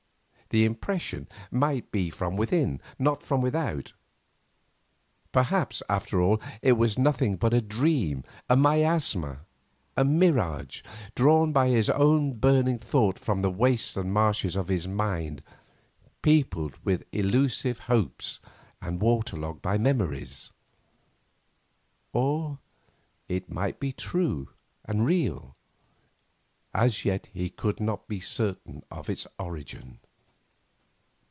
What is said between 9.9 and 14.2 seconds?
a mirage, drawn by his own burning thought from the wastes and